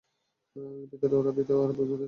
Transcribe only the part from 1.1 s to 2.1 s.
ওরা ভীত আর বিভ্রান্ত ছিল!